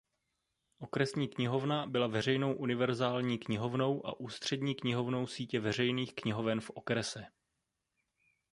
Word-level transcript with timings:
Okresní 0.79 1.27
knihovna 1.27 1.87
byla 1.87 2.07
veřejnou 2.07 2.53
univerzální 2.55 3.37
knihovnou 3.39 4.05
a 4.07 4.19
ústřední 4.19 4.75
knihovnou 4.75 5.27
sítě 5.27 5.59
veřejných 5.59 6.15
knihoven 6.15 6.61
v 6.61 6.69
okrese. 6.69 7.25